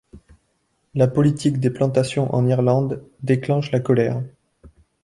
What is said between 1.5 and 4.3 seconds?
des plantations en Irlande déclenche la colère.